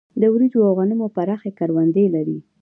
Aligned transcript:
د 0.21 0.23
وريجو 0.33 0.59
او 0.67 0.73
غنمو 0.79 1.07
پراخې 1.15 1.51
کروندې 1.59 2.05
لري. 2.15 2.37